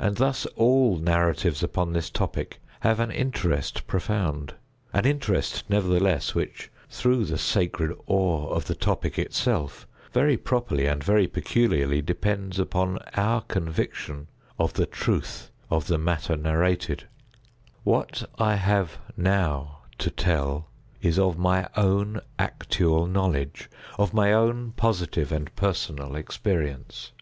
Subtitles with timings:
[0.00, 4.54] And thus all narratives upon this topic have an interest profound;
[4.92, 11.04] an interest, nevertheless, which, through the sacred awe of the topic itself, very properly and
[11.04, 14.26] very peculiarly depends upon our conviction
[14.58, 17.04] of the truth of the matter narrated.
[17.84, 20.70] What I have now to tell
[21.00, 27.12] is of my own actual knowledge—of my own positive and personal experience.